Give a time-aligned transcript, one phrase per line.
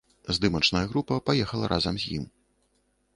[0.35, 2.25] Здымачная група паехала разам з ім.